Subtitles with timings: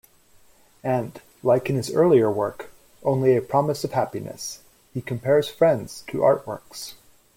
[0.83, 2.71] And-like in his earlier work,
[3.03, 6.95] "Only a Promise of Happiness"-he compares friends to artworks.